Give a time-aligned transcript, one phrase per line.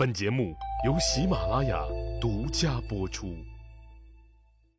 [0.00, 0.56] 本节目
[0.86, 1.78] 由喜马拉雅
[2.18, 3.36] 独家播出。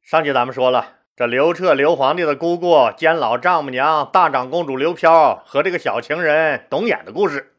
[0.01, 0.83] 上集咱们说了，
[1.15, 7.53] 这刘彻刘皇帝的姑姑兼老丈母娘大长公主刘飘和这个小情人董衍的故事。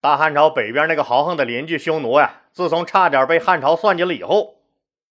[0.00, 4.58] 大汉朝北边那个豪横的邻居匈奴呀，自从差点被汉朝算计了以后，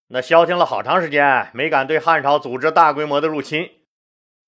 [0.08, 3.70] 那消停了好长时间，没敢对汉朝组织大规模的入侵，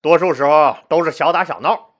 [0.00, 1.90] 多数时候都是小打小闹，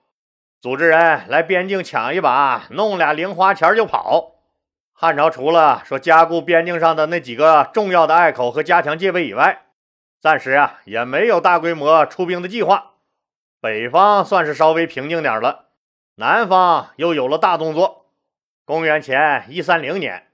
[0.59, 4.31] 组织人来边境抢一把，弄俩零花钱就跑。
[4.97, 9.65] 汉朝除了说加固边境上的那几个重要的隘口和加强戒备以外，
[10.21, 12.93] 暂时啊也没有大规模出兵的计划。
[13.59, 15.65] 北方算是稍微平静点了，
[16.15, 18.05] 南方又有了大动作。
[18.63, 20.27] 公元前一三零年，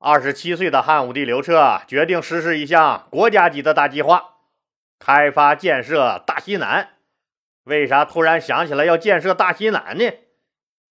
[0.00, 4.34] 二十七岁的汉武帝刘彻决定实施一项国家级的大计划，
[4.98, 6.88] 开发建设大西南。
[7.62, 10.10] 为啥突然想起来要建设大西南呢？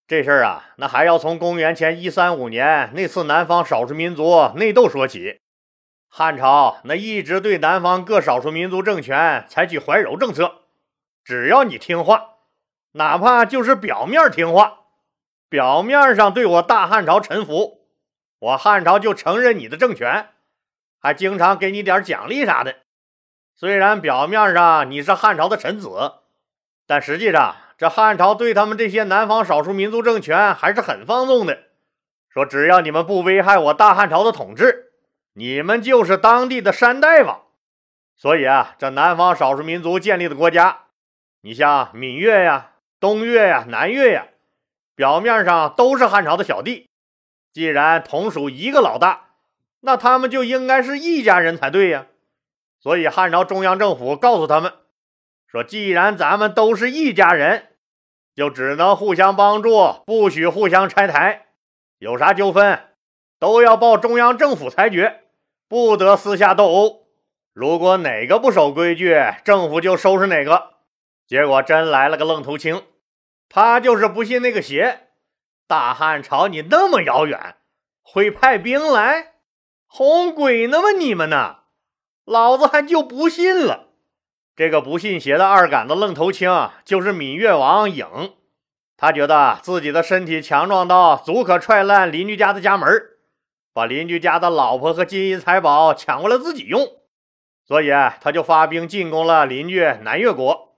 [0.07, 5.41] 这事儿啊，那还要从公元前一三五年那次南方少数民族内斗说起。
[6.07, 10.61] 汉朝那一直对南方各少数民族政权采取怀柔政策，
[11.25, 12.35] 只要你听话，
[12.93, 14.85] 哪怕就是表面听话，
[15.49, 17.81] 表面上对我大汉朝臣服，
[18.39, 20.29] 我汉朝就承认你的政权，
[21.01, 22.77] 还经常给你点奖励啥的。
[23.57, 25.89] 虽然表面上你是汉朝的臣子，
[26.87, 27.55] 但实际上。
[27.79, 31.59] 这汉朝对他们这些南方少数民族政权还是很放纵的，
[32.27, 34.93] 说只要你们不危害我大汉朝的统治，
[35.33, 37.43] 你们就是当地的山大王。
[38.15, 40.85] 所以啊，这南方少数民族建立的国家，
[41.41, 44.25] 你像闽越呀、东越呀、南越呀，
[44.95, 46.89] 表面上都是汉朝的小弟。
[47.53, 49.25] 既然同属一个老大，
[49.81, 52.07] 那他们就应该是一家人才对呀。
[52.79, 54.73] 所以汉朝中央政府告诉他们。
[55.47, 57.69] 说，既然咱们都是一家人，
[58.35, 61.47] 就只能互相帮助，不许互相拆台。
[61.99, 62.79] 有啥纠纷，
[63.39, 65.21] 都要报中央政府裁决，
[65.69, 67.07] 不得私下斗殴。
[67.53, 70.73] 如果哪个不守规矩，政府就收拾哪个。
[71.25, 72.83] 结果真来了个愣头青，
[73.49, 75.07] 他就是不信那个邪。
[75.65, 77.55] 大汉朝你那么遥远，
[78.01, 79.33] 会派兵来？
[79.87, 80.91] 哄鬼呢吗？
[80.91, 81.59] 你们呢？
[82.25, 83.86] 老子还就不信了。
[84.57, 86.49] 这个不信邪的二杆子愣头青
[86.83, 88.07] 就是闽越王颖，
[88.97, 92.89] 他觉得自己的身体强壮到足可踹烂邻居家的家门，
[93.71, 96.87] 把邻居家的老婆和金银财宝抢过来自己用，
[97.67, 100.75] 所以他就发兵进攻了邻居南越国。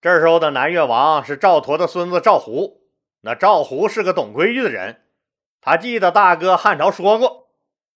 [0.00, 2.82] 这时候的南越王是赵佗的孙子赵胡，
[3.22, 5.02] 那赵胡是个懂规矩的人，
[5.60, 7.48] 他记得大哥汉朝说过，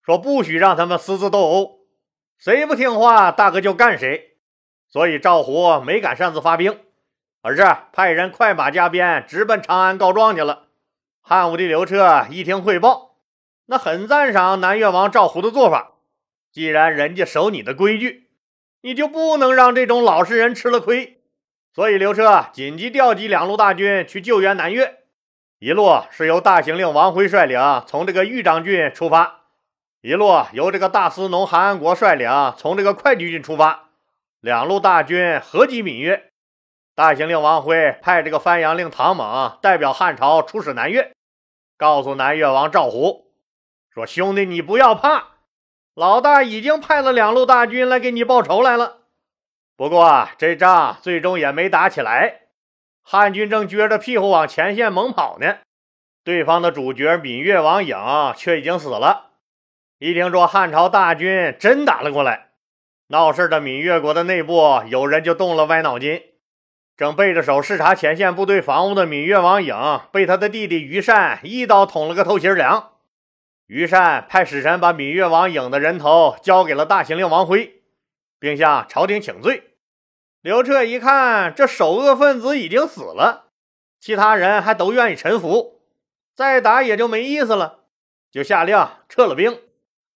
[0.05, 1.83] 说不许让他们私自斗殴，
[2.37, 4.30] 谁不听话，大哥就干谁。
[4.91, 6.81] 所以赵胡没敢擅自发兵，
[7.43, 10.65] 而是派人快马加鞭直奔长安告状去了。
[11.23, 13.17] 汉武帝刘彻一听汇报，
[13.67, 15.93] 那很赞赏南越王赵胡的做法。
[16.53, 18.31] 既然人家守你的规矩，
[18.83, 21.23] 你就不能让这种老实人吃了亏。
[21.73, 25.05] 所以刘彻紧急调集两路大军去救援南越，
[25.61, 29.43] 一路是由大行令王辉率领，从这个豫章郡出发；
[30.00, 33.90] 一路由这个大司农韩安国率领，从这个会稽郡出发。
[34.41, 36.31] 两路大军合击闽越，
[36.95, 41.12] 大行令王辉派这个番阳令唐猛代表汉朝出使南越，
[41.77, 43.31] 告诉南越王赵胡
[43.93, 45.25] 说：“兄弟，你不要怕，
[45.95, 49.00] 老大已经派了两路大军来给你报仇来了。
[49.77, 52.41] 不过这仗最终也没打起来，
[53.03, 55.59] 汉军正撅着屁股往前线猛跑呢。
[56.25, 57.97] 对方的主角闽越王颖
[58.37, 59.33] 却已经死了。
[59.99, 62.47] 一听说汉朝大军真打了过来。”
[63.10, 66.22] 闹事的闽越国的内部有人就动了歪脑筋，
[66.97, 69.75] 正背着手视察前线部队防务的闽越王颖
[70.12, 72.93] 被他的弟弟于善一刀捅了个透心凉。
[73.66, 77.82] 于善派使臣把闽越王颖的人头交给了大行令王辉，
[78.38, 79.75] 并向朝廷请罪。
[80.41, 83.47] 刘彻一看这首恶分子已经死了，
[84.00, 85.81] 其他人还都愿意臣服，
[86.37, 87.81] 再打也就没意思了，
[88.31, 89.59] 就下令撤了兵。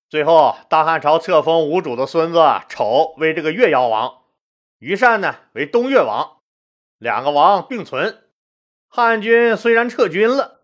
[0.09, 4.23] 最后，大汉朝册封吴主的孙子丑为这个越妖王，
[4.79, 6.39] 于善呢为东越王，
[6.99, 8.23] 两个王并存。
[8.89, 10.61] 汉军虽然撤军了，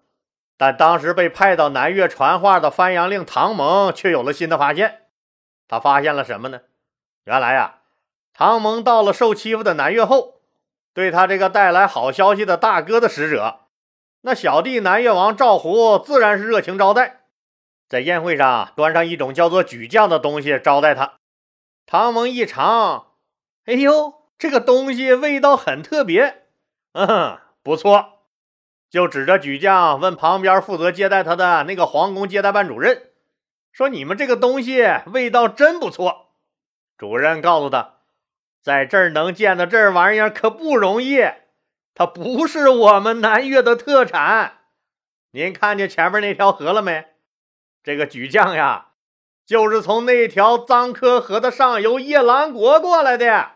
[0.56, 5.06] 但当时被派到南越传话的番阳令唐蒙却有了新的发现。
[5.66, 6.60] 他发现了什么呢？
[7.24, 7.80] 原来呀，
[8.32, 10.40] 唐蒙到了受欺负的南越后，
[10.94, 13.60] 对他这个带来好消息的大哥的使者，
[14.20, 17.19] 那小弟南越王赵胡自然是热情招待。
[17.90, 21.14] 在宴会上端上一种叫做举酱的东西招待他，
[21.86, 23.14] 唐蒙一尝，
[23.64, 26.44] 哎呦，这个东西味道很特别，
[26.92, 28.20] 嗯，不错，
[28.88, 33.10] 就指着举酱问旁边负责接待他的那个皇宫接待办主任，
[33.72, 36.28] 说你们这个东西味道真不错。
[36.96, 37.94] 主任告诉他，
[38.62, 41.24] 在这儿能见到这玩意儿可不容易，
[41.92, 44.58] 它不是我们南岳的特产。
[45.32, 47.09] 您看见前面那条河了没？
[47.82, 48.88] 这个举酱呀，
[49.46, 53.52] 就是从那条藏科河的上游夜郎国过来的，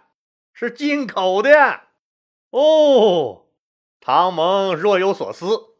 [0.52, 1.82] 是进口的。
[2.50, 3.46] 哦，
[4.00, 5.74] 唐蒙若有所思，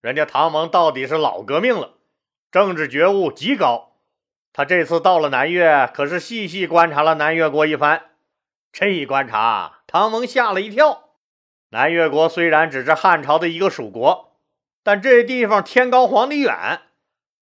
[0.00, 1.94] 人家唐蒙到底是老革命了，
[2.50, 3.92] 政治觉悟极高。
[4.52, 8.10] 他这次到了南越，可是细细观察了南越国一番。
[8.72, 11.10] 这一观察，唐蒙吓了一跳。
[11.70, 14.36] 南越国虽然只是汉朝的一个属国，
[14.82, 16.80] 但这地方天高皇帝远，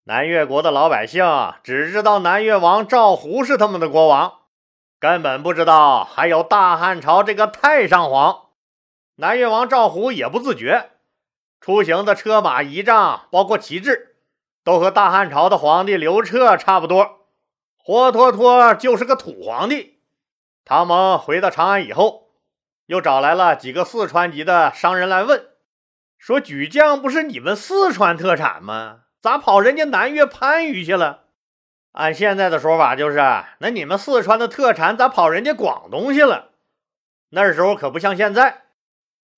[0.08, 1.26] 南越国的老百姓
[1.64, 4.42] 只知道南越王赵胡是他们的国王，
[5.00, 8.50] 根本不知道还有大汉朝这个太上皇。
[9.16, 10.92] 南越王赵胡也不自觉，
[11.60, 14.18] 出行的车马仪仗，包括旗帜。
[14.64, 17.28] 都和大汉朝的皇帝刘彻差不多，
[17.78, 20.00] 活脱脱就是个土皇帝。
[20.64, 22.30] 唐蒙回到长安以后，
[22.86, 25.48] 又找来了几个四川籍的商人来问，
[26.20, 29.05] 说：“举酱不是你们四川特产吗？
[29.26, 31.24] 咋跑人家南越番禺去了？
[31.94, 33.18] 按现在的说法，就是
[33.58, 36.52] 那你们四川的特产咋跑人家广东去了？
[37.32, 38.66] 那时候可不像现在，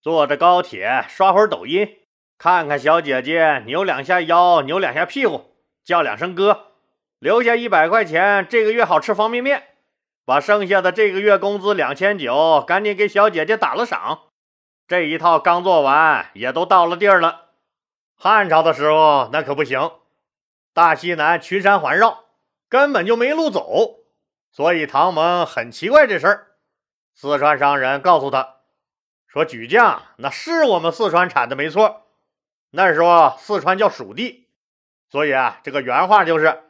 [0.01, 1.99] 坐着高铁刷会儿抖音。”
[2.37, 5.55] 看看小姐姐扭两下腰，扭两下屁股，
[5.85, 6.73] 叫两声哥，
[7.19, 9.63] 留下一百块钱，这个月好吃方便面。
[10.25, 14.23] 把剩下的这个月工资两千九，赶紧给小姐姐打了赏。
[14.85, 17.46] 这一套刚做完，也都到了地儿了。
[18.19, 19.91] 汉朝的时候那可不行，
[20.73, 22.25] 大西南群山环绕，
[22.67, 23.99] 根本就没路走，
[24.51, 26.47] 所以唐蒙很奇怪这事儿。
[27.13, 28.55] 四川商人告诉他
[29.27, 32.07] 说：“举将那是我们四川产的，没错。”
[32.71, 34.47] 那时候四川叫蜀地，
[35.09, 36.63] 所以啊，这个原话就是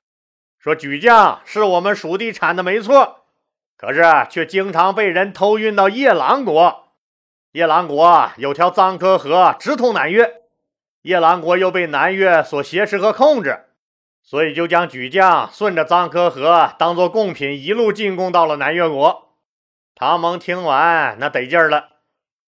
[0.59, 3.25] 说举将是我们蜀地产的没错，
[3.77, 6.89] 可是却经常被人偷运到夜郎国。
[7.53, 10.36] 夜郎国有条藏科河直通南越，
[11.07, 13.67] 夜郎国又被南越所挟持和控制，
[14.21, 19.29] 所以就将举将顺着藏科河当做贡品一路进贡到了南越国。
[19.95, 21.91] 唐蒙听完那得劲儿了，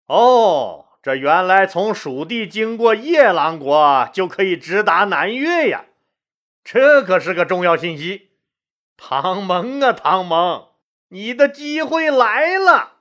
[0.08, 0.87] 哦。
[1.00, 5.84] 这原来从蜀地经过夜郎国就可以直达南越呀，
[6.64, 8.31] 这可是个重要信息。
[8.96, 10.66] 唐蒙啊，唐蒙，
[11.11, 12.94] 你的机会来了！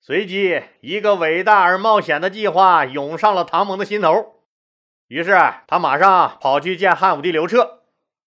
[0.00, 4.37] 随即，一个伟大而冒险的计划涌上了唐蒙的心头。
[5.08, 7.80] 于是，他马上跑去见汉武帝刘彻。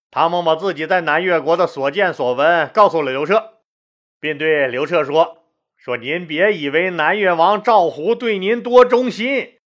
[0.09, 3.53] 唐蒙把自己在南越国的所见所闻告诉了刘彻，
[4.19, 5.37] 并对刘彻说。
[5.77, 9.59] 说：“您别以为南越王赵胡对您多忠心，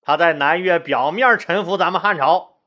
[0.00, 2.60] 他在南越表面臣服咱们汉朝，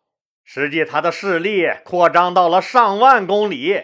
[0.43, 3.81] 实际他的势力扩张到了上万公里，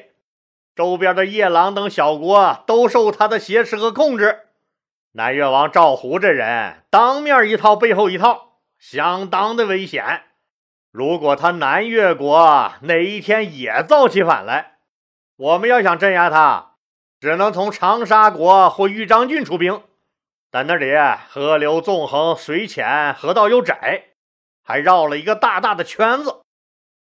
[0.76, 4.42] 周边的夜郎等小国都受他的挟持和控制。
[5.14, 8.47] 南越王赵胡这人，当面一套，背后一套，
[8.78, 10.24] 相当的危险。
[10.92, 14.78] 如果他南越国哪一天也造起反来，
[15.36, 16.74] 我们要想镇压他。”
[17.20, 19.82] 只能从长沙国或豫章郡出兵，
[20.52, 20.94] 但那里
[21.30, 24.10] 河流纵横，水浅，河道又窄，
[24.64, 26.42] 还绕了一个大大的圈子，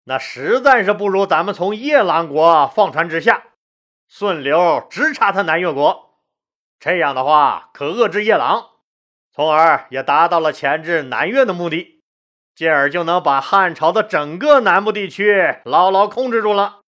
[0.03, 3.45] 那实在是不如咱们从夜郎国放船直下，
[4.09, 6.17] 顺流直插他南越国。
[6.81, 8.70] 这样的话，可遏制夜郎，
[9.33, 12.03] 从而也达到了钳制南越的目的，
[12.55, 16.81] 进而就能把汉朝的整个南部地区牢牢控制住了。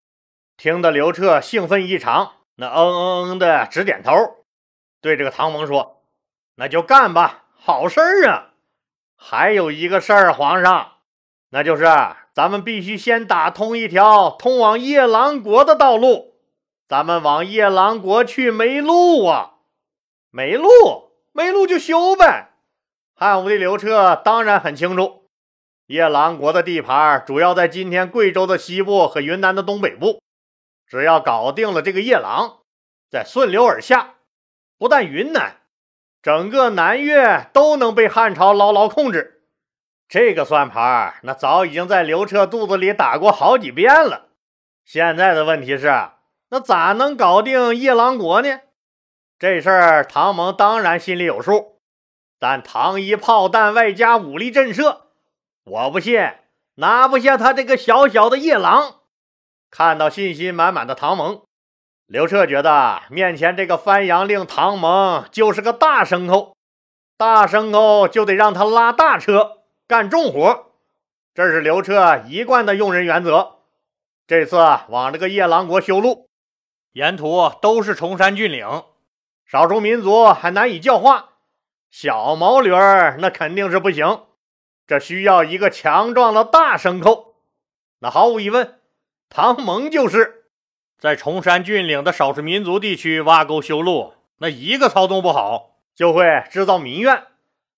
[0.57, 2.33] 听得刘彻兴奋异常。
[2.57, 4.13] 那嗯嗯嗯的直点头，
[5.01, 6.03] 对这个唐蒙说
[6.57, 8.51] ：“那就干吧，好事儿啊！
[9.17, 10.93] 还有一个事儿，皇上，
[11.49, 11.87] 那就是
[12.35, 16.35] 咱们必须先打通一条通往夜郎国的道路。
[16.87, 19.55] 咱们往夜郎国去没路啊，
[20.31, 22.51] 没路，没路就修呗。”
[23.15, 25.29] 汉武帝刘彻当然很清楚，
[25.87, 30.21] 夜郎国的地盘主要在今天贵州的西部和云南的东北部。
[30.87, 32.59] 只要搞定了这个夜郎，
[33.11, 34.15] 再顺流而下，
[34.77, 35.59] 不但云南，
[36.21, 39.43] 整个南越都能被汉朝牢牢控制。
[40.09, 44.29] 这个算盘，那早已经在刘彻肚子里打过好几遍了。
[44.85, 45.91] 现在的问题是，
[46.51, 48.61] 那咋能搞定夜郎国呢？
[49.43, 51.81] 这事儿唐蒙当然心里有数，
[52.39, 54.99] 但唐一炮弹外加武力震慑，
[55.65, 56.17] 我不信
[56.77, 59.01] 拿不下他这个小小的夜郎。
[59.69, 61.43] 看到信心满满的唐蒙，
[62.07, 66.57] 刘彻觉得面前这个番阳令唐蒙就是个大牲口，
[67.17, 70.67] 大牲口就得让他拉大车干重活，
[71.35, 73.57] 这是刘彻一贯的用人原则。
[74.29, 74.57] 这次
[74.89, 76.29] 往这个夜郎国修路，
[76.93, 78.85] 沿途都是崇山峻岭，
[79.53, 81.33] 少数民族还难以教化，
[81.91, 84.23] 小毛驴儿那肯定是不行，
[84.87, 87.35] 这需要一个强壮的大牲口。
[87.99, 88.81] 那毫无疑问，
[89.29, 90.47] 唐蒙就是
[90.99, 97.25] 在崇山峻岭的少数民族地区挖沟修路，那一个操纵不好，就会制造民怨。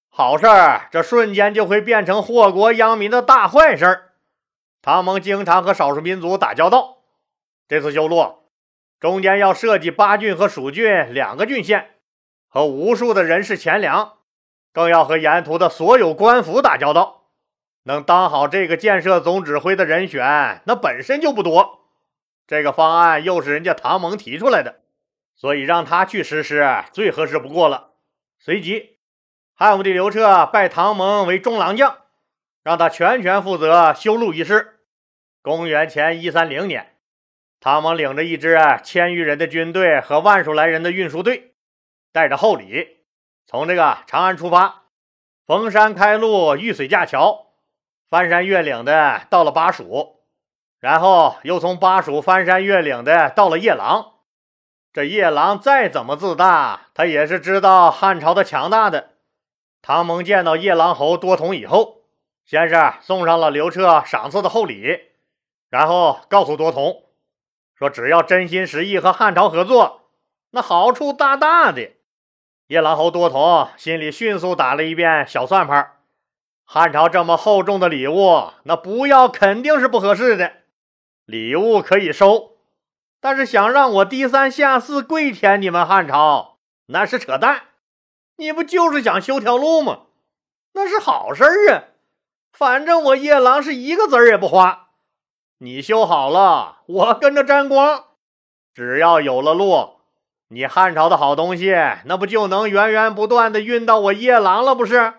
[0.08, 4.12] 好事儿，这瞬间就会变成祸国殃民的大坏事儿。
[4.80, 6.98] 唐蒙经常和少数民族打交道，
[7.66, 8.43] 这次修路
[9.04, 11.90] 中间要设计巴郡和蜀郡两个郡县，
[12.48, 14.14] 和无数的人事钱粮，
[14.72, 17.26] 更要和沿途的所有官府打交道。
[17.82, 21.80] 能当好这个建设总指挥的人选，那本身就不多。
[22.46, 24.76] 这个方案又是人家唐蒙提出来的，
[25.36, 27.90] 所以让他去实施最合适不过了。
[28.38, 28.96] 随即。
[29.54, 31.98] 汉武帝刘彻拜唐蒙为中郎将，
[32.62, 34.80] 让他全权负责修路一事。
[35.42, 36.93] 公元前一三零年，
[37.64, 41.54] 唐蒙领着一支千余人的军队和万数来人的运输队，
[42.12, 42.98] 带着厚礼，
[43.46, 44.82] 从这个长安出发，
[45.46, 47.54] 逢山开路，遇水架桥，
[48.10, 50.20] 翻山越岭的到了巴蜀，
[50.78, 54.16] 然后又从巴蜀翻山越岭的到了夜郎。
[54.92, 59.12] 这夜郎再怎么自大，他也是知道汉朝的强大的。
[59.80, 62.02] 唐蒙见到夜郎侯多同以后，
[62.44, 65.00] 先是送上了刘彻赏赐的厚礼，
[65.70, 67.03] 然后告诉多同
[67.74, 70.10] 说：“只要真心实意和汉朝合作，
[70.50, 71.92] 那好处大大的。”
[72.68, 75.98] 夜郎侯多头心里迅速打了一遍小算盘：
[76.64, 80.52] 汉朝这么厚重的礼物，那不要肯定是不合适的。
[81.26, 82.56] 礼物可以收，
[83.20, 87.62] 但是想让我低三下四跪舔你们汉朝，那是扯淡。
[88.36, 90.06] 你不就是想修条路吗？
[90.72, 91.84] 那是好事啊！
[92.52, 94.83] 反正我夜郎是一个子儿也不花。
[95.58, 98.04] 你修好了，我跟着沾光。
[98.74, 99.98] 只要有了路，
[100.48, 104.74] 你汉朝的好东西，那不就能源源不断的运到我夜郎了？
[104.74, 105.14] 不是？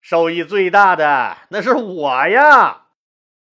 [0.00, 2.86] 受益最大的那是我呀！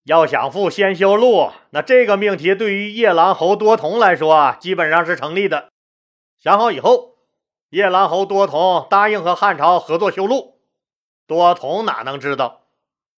[0.05, 1.51] 要想富，先修路。
[1.71, 5.69] 那这个命题对于夜郎侯多同来说，基本上是成立的。
[6.37, 7.15] 想好以后。
[7.71, 10.59] 夜郎侯多同答应和汉朝合作修路，
[11.27, 12.61] 多同哪能知道？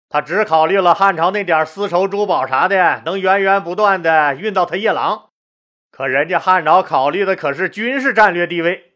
[0.09, 5.29] 他只考虑了汉朝那点丝绸珠宝啥的，能源源不断的运到他夜郎。
[5.91, 8.93] 可人家汉朝考虑的可是军事战略地位。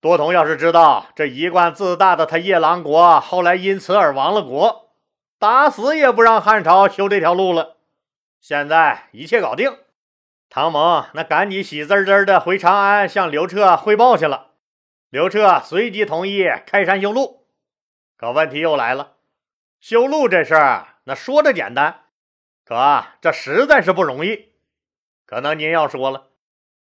[0.00, 4.90] 多同要是知道这一贯自大的他夜郎国后来因此而亡了国，
[5.38, 7.76] 打死也不让汉朝修这条路了。
[8.40, 9.76] 现在一切搞定，
[10.48, 14.52] 唐蒙那赶紧喜滋滋的回长安向刘彻汇报去了。
[15.10, 17.46] 刘彻随即同意开山修路，
[18.16, 19.15] 可问题又来了。
[19.80, 22.04] 修路这事儿，那说着简单，
[22.64, 24.52] 可这实在是不容易。
[25.24, 26.28] 可能您要说了，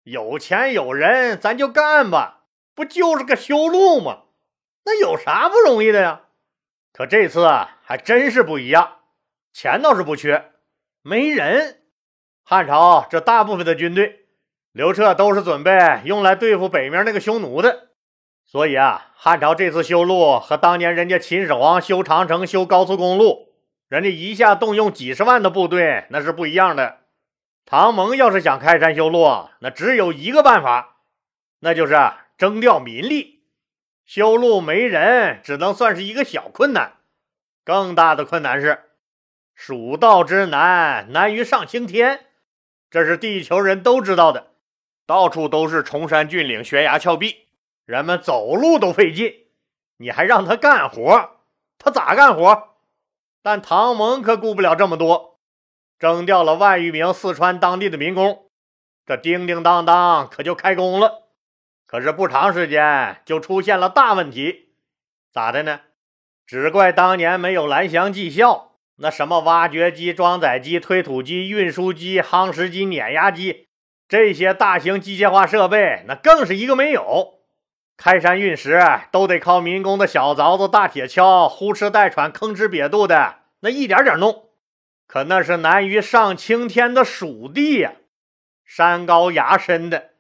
[0.04, 4.24] 有钱有人，咱就干吧，不就是个修路吗？
[4.86, 6.22] 那有啥不容易的呀？
[6.92, 9.00] 可这次啊还真是不一样，
[9.54, 10.52] 钱倒是不缺，
[11.02, 11.84] 没人。
[12.44, 14.26] 汉朝这大部分的军队，
[14.72, 17.89] 刘彻都是准备用来对付北面那个匈奴的。
[18.52, 23.54] 所以啊，汉朝这次修路和当年人家秦始皇修长城、修高速公路，
[23.88, 27.02] 人家一下动用几十万的部队，那是不一样的。
[27.64, 30.98] 唐蒙要是想开山修路，那只有一个办法，
[31.60, 31.96] 那就是
[32.40, 33.44] 征调民力。
[34.04, 36.94] 修路没人，只能算是一个小困难。
[37.64, 38.80] 更大的困难是，
[39.54, 42.22] 蜀道之难，难于上青天，
[42.90, 44.48] 这是地球人都知道的。
[45.06, 47.49] 到处都是崇山峻岭、悬崖峭壁。
[47.90, 49.34] 人们走路都费劲，
[49.98, 51.40] 你还让他干活，
[51.80, 52.76] 他咋干活？
[53.42, 55.40] 但唐蒙可顾不了这么多，
[55.98, 58.46] 征调了万余名四川当地的民工，
[59.08, 61.30] 这叮叮当当可就开工了。
[61.88, 64.76] 可是不长时间就出现了大问题，
[65.34, 65.82] 咋的呢？
[66.46, 73.68] 只怪当年没有蓝翔技校，那什么挖掘机、装载机、推土机、运输机、夯实机、碾压机
[74.08, 77.39] 这些大型机械化设备，那更是一个没有。
[78.02, 84.46] 开山运石都得靠民工的小凿子、大铁锹，呼哧带喘、吭哧瘪肚的那一点点弄。
[85.06, 87.92] 可那是难于上青天的蜀地呀，
[88.64, 90.12] 山高崖深的，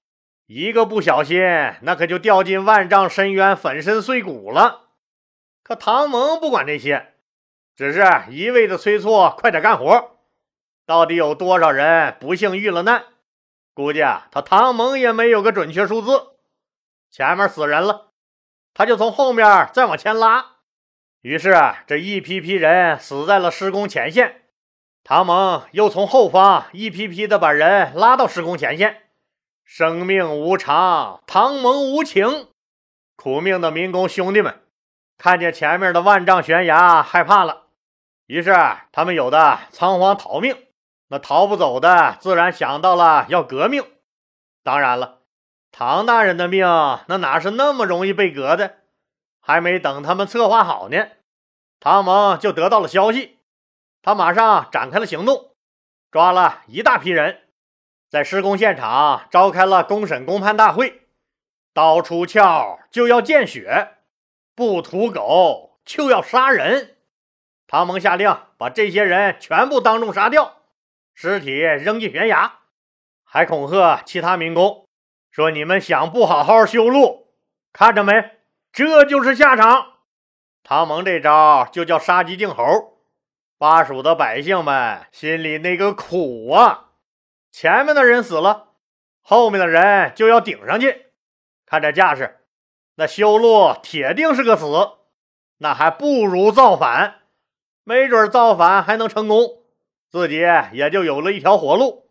[0.47, 1.39] 一个不小心，
[1.83, 4.89] 那可就掉进万丈深渊，粉身碎骨了。
[5.63, 7.13] 可唐蒙不管这些，
[7.77, 10.17] 只是一味的催促快点干活。
[10.85, 13.05] 到底有多少人不幸遇了难？
[13.73, 16.38] 估计啊，他唐蒙也没有个准确数字。
[17.11, 18.11] 前面死人了，
[18.73, 20.57] 他就从后面再往前拉，
[21.21, 21.55] 于是
[21.87, 24.43] 这一批批人死在了施工前线，
[25.03, 29.09] 唐蒙又从后方一批批的把人拉到施工前线。
[29.63, 32.47] 生命无常，唐蒙无情。
[33.15, 34.61] 苦命的民工兄弟们
[35.17, 37.63] 看见前面的万丈悬崖，害怕了，
[38.27, 38.55] 于是
[38.91, 40.55] 他们有的仓皇逃命，
[41.09, 43.83] 那逃不走的自然想到了要革命。
[44.63, 45.18] 当然了，
[45.71, 46.65] 唐大人的命
[47.07, 48.77] 那哪是那么容易被革的？
[49.39, 51.07] 还没等他们策划好呢，
[51.79, 53.39] 唐蒙就得到了消息。
[54.01, 55.55] 他马上展开了行动，
[56.11, 57.43] 抓了一大批人，
[58.09, 61.07] 在施工现场召开了公审公判大会。
[61.73, 63.97] 刀出鞘就要见血，
[64.55, 66.97] 不屠狗就要杀人。
[67.67, 70.61] 唐蒙下令把这些人全部当众杀掉，
[71.13, 72.59] 尸体扔进悬崖，
[73.23, 74.87] 还恐吓其他民工
[75.31, 77.27] 说：“你们想不好好修路，
[77.71, 78.13] 看着没，
[78.71, 79.93] 这就是下场。”
[80.63, 82.63] 唐蒙这招就叫杀鸡儆猴。
[83.57, 86.91] 巴蜀的百姓们心里那个苦啊！
[87.51, 88.69] 前面的人死了，
[89.21, 91.07] 后面的人就要顶上去。
[91.65, 92.39] 看这架势，
[92.95, 94.65] 那修路铁定是个死，
[95.57, 97.15] 那还不如造反。
[97.83, 99.63] 没准造反还能成功，
[100.09, 102.08] 自己也就有了一条活路。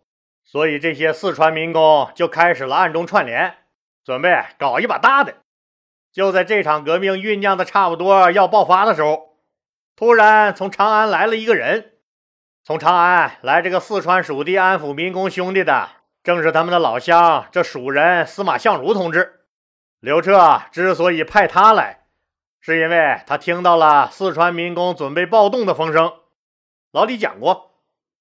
[0.51, 3.55] 所以这些四川民工就开始了暗中串联，
[4.03, 5.35] 准备搞一把大的。
[6.11, 9.37] 就在这场革命酝酿的差不多要爆发的时候。
[9.95, 11.99] 突然，从长安来了一个人。
[12.65, 15.91] 从长安来这个四川蜀地安抚民工兄弟的，
[16.23, 19.41] 正是他们的老乡，这蜀人司马相如同志。
[20.01, 22.07] 刘彻之所以派他来，
[22.59, 26.11] 是因为他听到了四川民工准备暴动的风声。
[26.91, 27.68] 老李讲过，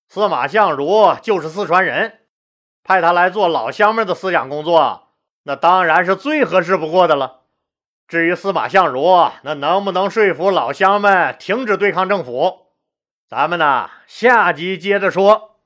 [0.10, 2.20] 司马相如就是四川人，
[2.84, 5.10] 派他来做老乡们的思想工作，
[5.44, 7.42] 那当然是最合适不过的了。
[8.08, 12.68] 至于司马相如，那能不能说服老乡们停止对抗政府？
[13.28, 15.57] 咱们呢，下集接着说。